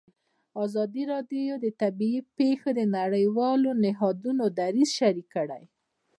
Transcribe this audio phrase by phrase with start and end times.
[0.63, 5.63] ازادي راډیو د طبیعي پېښې د نړیوالو نهادونو دریځ شریک کړی.